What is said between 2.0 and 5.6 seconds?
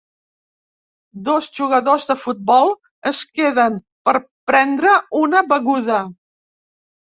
de futbol es queden per prendre una